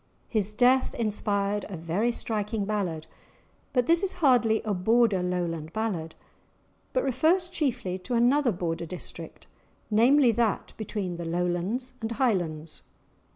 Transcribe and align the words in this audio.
His 0.27 0.55
death 0.55 0.95
inspired 0.95 1.63
a 1.69 1.77
very 1.77 2.11
striking 2.11 2.65
ballad, 2.65 3.05
but 3.71 3.85
this 3.85 4.01
is 4.01 4.13
hardly 4.13 4.63
a 4.63 4.73
Border 4.73 5.21
Lowland 5.21 5.73
ballad, 5.73 6.15
but 6.91 7.03
refers 7.03 7.49
chiefly 7.49 7.99
to 7.99 8.15
another 8.15 8.51
Border 8.51 8.87
district, 8.87 9.45
namely, 9.91 10.31
that 10.31 10.73
between 10.75 11.17
the 11.17 11.25
Lowlands 11.25 11.93
and 12.01 12.13
Highlands. 12.13 12.81